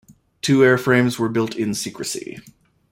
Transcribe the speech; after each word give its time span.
Two 0.41 0.61
airframes 0.61 1.19
were 1.19 1.29
built 1.29 1.55
in 1.55 1.75
secrecy. 1.75 2.39